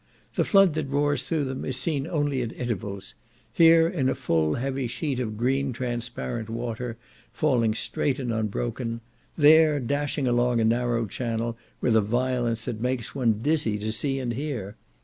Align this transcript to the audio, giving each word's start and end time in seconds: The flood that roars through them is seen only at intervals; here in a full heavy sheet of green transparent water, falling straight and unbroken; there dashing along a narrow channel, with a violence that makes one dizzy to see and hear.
The 0.33 0.43
flood 0.43 0.73
that 0.73 0.89
roars 0.89 1.21
through 1.21 1.45
them 1.45 1.63
is 1.63 1.77
seen 1.77 2.07
only 2.07 2.41
at 2.41 2.53
intervals; 2.53 3.13
here 3.53 3.87
in 3.87 4.09
a 4.09 4.15
full 4.15 4.55
heavy 4.55 4.87
sheet 4.87 5.19
of 5.19 5.37
green 5.37 5.73
transparent 5.73 6.49
water, 6.49 6.97
falling 7.31 7.75
straight 7.75 8.17
and 8.17 8.33
unbroken; 8.33 9.01
there 9.37 9.79
dashing 9.79 10.25
along 10.25 10.59
a 10.59 10.65
narrow 10.65 11.05
channel, 11.05 11.55
with 11.81 11.95
a 11.95 12.01
violence 12.01 12.65
that 12.65 12.81
makes 12.81 13.13
one 13.13 13.43
dizzy 13.43 13.77
to 13.77 13.91
see 13.91 14.17
and 14.17 14.33
hear. 14.33 14.75